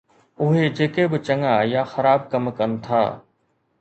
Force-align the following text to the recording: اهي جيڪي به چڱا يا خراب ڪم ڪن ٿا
اهي 0.45 0.63
جيڪي 0.79 1.05
به 1.11 1.17
چڱا 1.27 1.53
يا 1.73 1.83
خراب 1.91 2.21
ڪم 2.31 2.43
ڪن 2.57 2.71
ٿا 2.85 3.01